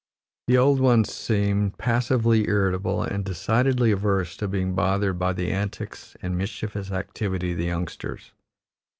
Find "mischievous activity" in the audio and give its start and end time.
6.35-7.51